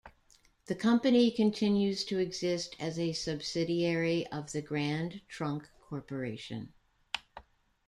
[0.65, 6.73] The company continues to exist as a subsidiary of the Grand Trunk Corporation.